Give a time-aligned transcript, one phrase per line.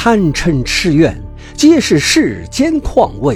[0.00, 1.20] 贪嗔痴怨，
[1.56, 3.34] 皆是世间况味；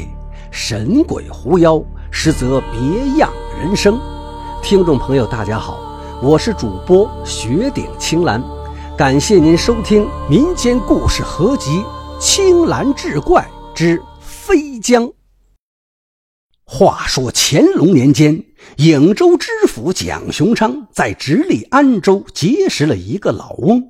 [0.52, 4.00] 神鬼狐妖，实则别样人生。
[4.62, 8.40] 听众朋友，大家好，我是主播雪顶青兰，
[8.96, 11.79] 感谢您收听民间故事合集
[12.21, 13.45] 《青兰志怪
[13.75, 15.05] 之飞江》。
[16.65, 18.41] 话说乾隆年间，
[18.77, 23.89] 颍州知府蒋雄昌在直隶安州结识了一个老翁。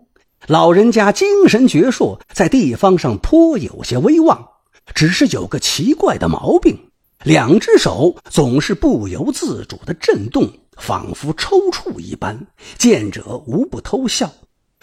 [0.48, 4.48] 老人家精神矍铄，在地方上颇有些威望，
[4.92, 6.76] 只是有个奇怪的毛病，
[7.22, 14.32] 两只手总是不由自主的震动，仿佛抽搐一般，见者无不偷笑。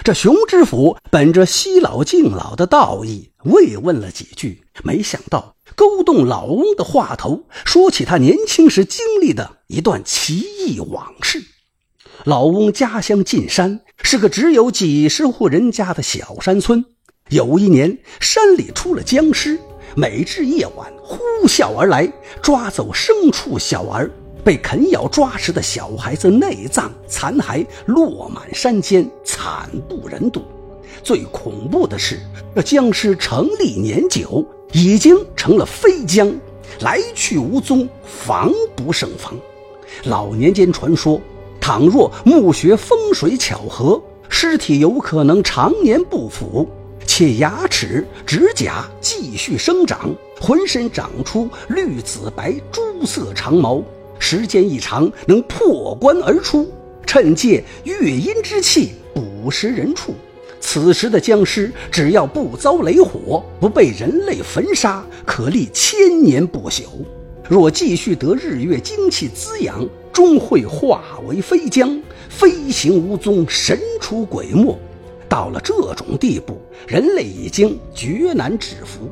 [0.02, 11.44] 这熊知府本着惜老敬老的道义，慰问了几句，没想到勾动老翁的话头，说起他年轻时经历的一段奇异往事。
[12.24, 16.84] 老翁家乡进山，是个只有几十户人家的小山村。
[17.30, 19.60] 有一年，山里出了僵尸，
[19.96, 24.10] 每至夜晚呼啸而来，抓走牲畜、小儿。
[24.44, 30.42] 被啃咬抓食的小孩子内脏残骸落满山间，惨不忍睹。
[31.04, 32.20] 最恐怖的是，
[32.56, 36.34] 这僵尸成立年久，已经成了飞僵，
[36.80, 39.38] 来去无踪，防不胜防。
[40.06, 41.22] 老年间传说。
[41.60, 46.68] 倘若墓穴风水巧合，尸体有可能常年不腐，
[47.06, 53.84] 且牙齿、指甲继续生长，浑身长出绿紫白朱色长毛，
[54.18, 56.72] 时间一长能破棺而出，
[57.06, 60.14] 趁借月阴之气捕食人畜。
[60.62, 66.84] 此时的僵尸只要不遭雷火，不被人类焚杀，可立千年不朽。
[67.48, 69.88] 若继续得日月精气滋养。
[70.20, 74.78] 终会化为飞将，飞行无踪，神出鬼没。
[75.30, 79.10] 到了这种地步，人类已经绝难制服。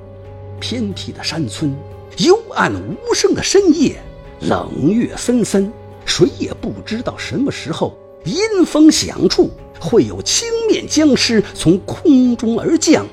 [0.59, 1.73] 偏僻的山村，
[2.17, 3.95] 幽暗无声的深夜，
[4.41, 5.71] 冷月森森，
[6.05, 13.07] 谁也不知道什么时候阴风响处会有青面僵尸从空中而降，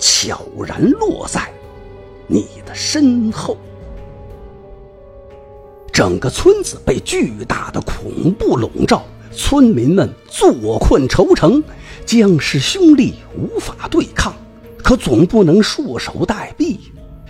[0.00, 1.48] 悄然落在
[2.26, 3.56] 你的身后。
[5.96, 9.02] 整个村子被巨大的恐怖笼罩，
[9.34, 11.64] 村民们坐困愁城，
[12.04, 14.34] 僵尸凶厉无法对抗，
[14.82, 16.76] 可总不能束手待毙。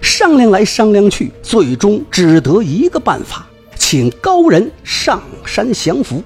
[0.03, 6.21] 商量来商量去，最终只得一个办法，请高人上山降服。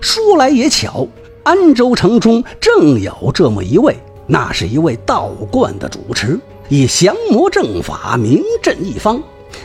[0.00, 1.08] 说来也巧，
[1.42, 3.96] 安州城中正有这么一位，
[4.28, 6.38] 那是一位道观的主持，
[6.68, 9.20] 以降魔正法名震一方。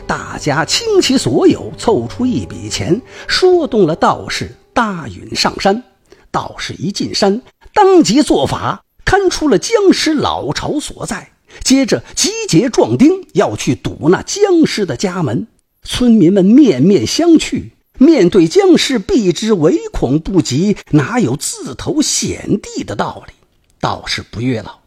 [0.08, 5.84] 大家倾其所有，凑出一笔钱，说动了道士，搭允上山。
[6.30, 7.42] 道士一进山，
[7.74, 11.32] 当即做法，看出了僵尸老巢所在。
[11.62, 15.46] 接着集结壮丁，要去堵那僵尸的家门。
[15.82, 23.34] 村民们面面相觑，面对僵尸，避之唯恐不及，哪有自投险地的道理？
[23.78, 24.78] 道士不悦了，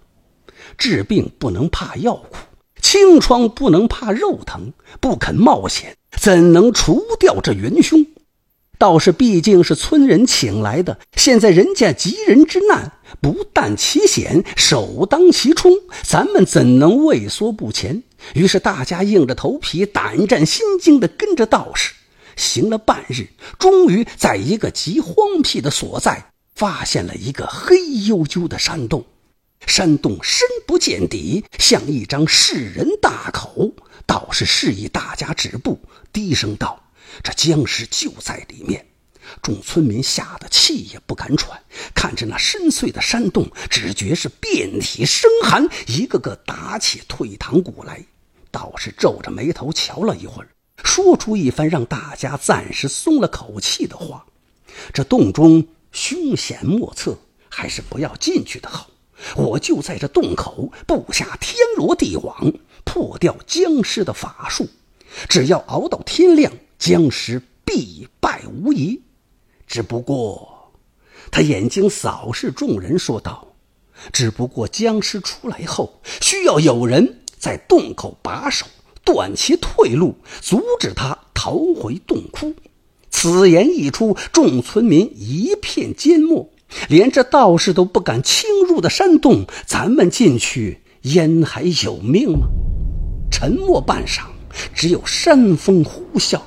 [0.80, 2.38] 治病不能怕药苦。
[2.81, 8.06] 清疮不能怕肉疼，不肯冒险，怎能除掉这元凶？
[8.78, 15.72] 道士毕竟是村人请来的，现在人家急人之难，不担其险，首当其冲，
[16.03, 18.02] 咱们怎能畏缩不前？
[18.34, 21.94] 于是大家硬着头皮，胆战心惊地跟着道士。
[22.36, 23.28] 行了半日，
[23.59, 29.06] 终于在一个极荒僻的所在，发现了一个黑黝黝的山洞。
[29.66, 33.73] 山洞深不见底，像一张世人大口。
[34.05, 35.79] 道士示意大家止步，
[36.11, 36.83] 低声道
[37.23, 38.85] ：“这僵尸就在里面。”
[39.41, 41.61] 众村民吓得气也不敢喘，
[41.94, 48.03] 看着那深邃的山洞，只觉是遍体生寒，一个个打起退堂鼓来。
[48.49, 50.49] 道士皱着眉头瞧了一会儿，
[50.83, 54.25] 说出一番让大家暂时松了口气的话
[54.91, 57.17] ：“这洞中凶险莫测，
[57.47, 58.89] 还是不要进去的好。”
[59.36, 62.53] 我就在这洞口布下天罗地网，
[62.84, 64.68] 破掉僵尸的法术。
[65.28, 69.02] 只要熬到天亮，僵尸必败无疑。
[69.68, 70.72] 只不过，
[71.32, 73.56] 他眼睛扫视众人，说道
[74.12, 78.66] ：“只不过僵尸出来后，需要有人在洞口把守，
[79.06, 82.53] 断其退路，阻止他逃回洞窟。”
[83.12, 86.50] 此言一出，众村民一片缄默。
[86.90, 92.47] 连这道士都不敢侵入的山洞，咱们进去焉还有命吗？
[93.32, 94.23] 沉默半晌，
[94.73, 96.40] 只有山风呼啸。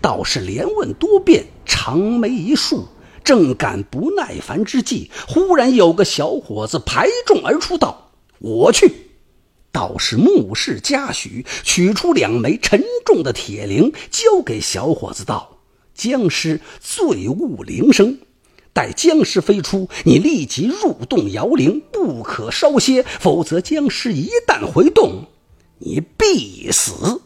[0.00, 2.86] 道士连问多遍，长眉一竖，
[3.22, 8.10] 正感不耐烦之际，忽然有个小伙子排众而出，道
[8.40, 8.92] ：“我去。”
[9.72, 15.58] 道士目视嘉许，取出两枚沉重的铁铃，交给小伙子道
[15.94, 18.16] ：“僵尸醉悟铃声，
[18.74, 25.26] 待僵尸飞出，你立即入洞摇铃，不可稍歇，否则僵尸一旦回洞，
[25.78, 27.22] 你必死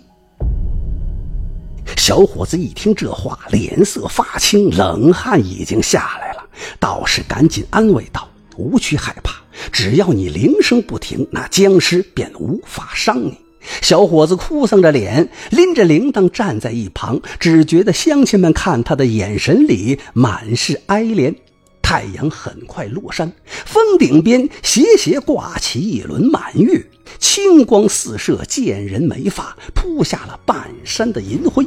[1.94, 6.48] 小伙子一听这话，脸色发青，冷汗已经下来了。
[6.80, 13.36] 道士赶紧安慰道：“无需害怕，只要你铃声不停，那僵尸便无法伤你。”
[13.80, 21.34] 小伙子哭丧着脸，拎着铃铛站在一旁，只觉得乡亲们看他的眼神里满是哀怜。
[21.80, 26.86] 太阳很快落山，峰顶边斜斜挂起一轮满月，
[27.18, 31.66] 清光四射，见人眉发，铺下了半山的银灰。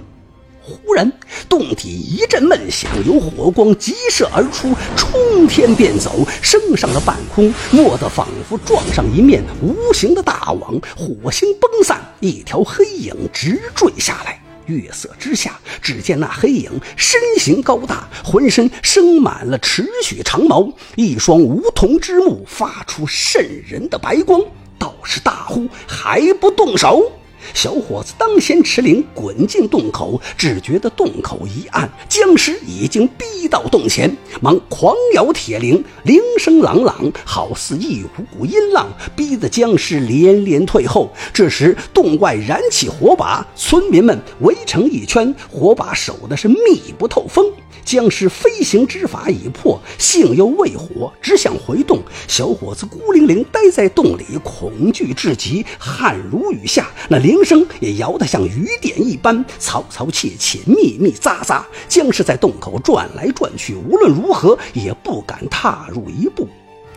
[0.65, 1.11] 忽然，
[1.47, 14.41] 洞底一阵闷响，有火光急射而出，冲天便走，升上了半空，蓦地仿佛撞上一面无形的大网，火星崩散，一条黑影直坠下来。
[14.65, 24.41] 月色之下，只见那黑影身形高大，浑身生满了持续长毛，一双梧桐之目发出渗人的白光。
[24.79, 27.11] 道士大呼：“还不动手！”
[27.53, 41.11] 小伙子当先持铃滚进洞口，只觉得洞口一暗，僵尸已经逼到洞前，忙狂摇铁铃，铃声朗朗，好似一股股音浪，逼得僵尸连连退后。
[41.33, 47.45] 这时洞外燃起火把，村民们围成一圈，火把守的是密不透风。
[47.85, 52.01] 僵尸飞行之法已破，性又未火，只想回洞。
[52.27, 56.89] 小伙子孤零零待在洞里，恐惧至极，汗如雨下。
[57.07, 61.63] 那铃声也摇得像雨点一般，嘈嘈切切，密密匝匝。
[61.87, 66.47] 僵尸在洞口转来转去，无论如何也不敢踏入一步。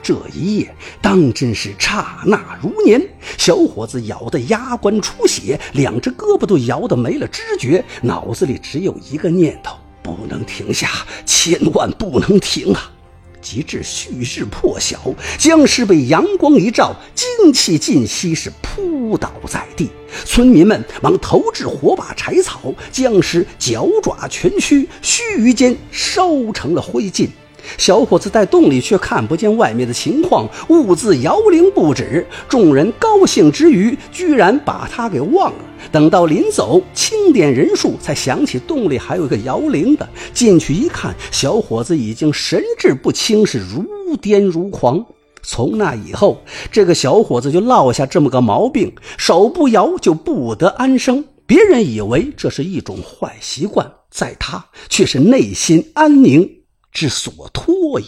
[0.01, 3.07] 这一夜当真是刹那如年。
[3.37, 9.77] 小伙子咬得牙关出血，两只胳膊都摇得没了知觉，脑子里只有一个念头。
[10.17, 10.89] 不能停下，
[11.27, 12.93] 千万不能停啊！
[13.41, 19.91] 及至旭日破晓，僵尸被阳光一照，精气尽吸，是扑倒在地。
[20.25, 27.29] 村民们忙投掷火把、柴草，僵尸脚爪蜷曲，须臾间烧成了灰烬。
[27.77, 32.27] 小伙子在洞里却看不见外面的情况，兀自摇铃不止。
[32.49, 35.59] 众人高兴之余，居然把他给忘了。
[35.93, 40.09] 等到临走，清点人数，才想起洞里还有个摇铃的。
[40.33, 45.05] 进去一看，小伙子已经神志不清，是如癫如狂。
[45.43, 51.25] 从那以后，这个小伙子就落下这么个毛病：手不摇就不得安生。
[51.47, 56.58] 别人以为这是一种坏习惯，在他却是内心安宁。
[56.93, 58.07] 之所托也，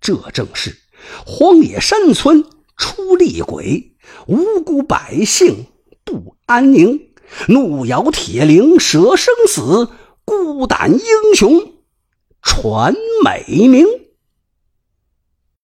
[0.00, 0.78] 这正是
[1.26, 2.44] 荒野山村
[2.76, 3.96] 出厉鬼，
[4.26, 5.66] 无辜百姓
[6.04, 7.12] 不安宁。
[7.48, 9.90] 怒咬铁铃舍生死，
[10.24, 11.74] 孤胆英雄
[12.40, 13.84] 传美名。